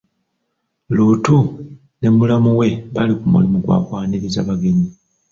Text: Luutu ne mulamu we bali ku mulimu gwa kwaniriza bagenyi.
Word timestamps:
Luutu 0.95 1.37
ne 2.01 2.07
mulamu 2.17 2.51
we 2.59 2.67
bali 2.93 3.13
ku 3.19 3.25
mulimu 3.33 3.57
gwa 3.65 3.77
kwaniriza 3.85 4.47
bagenyi. 4.49 4.87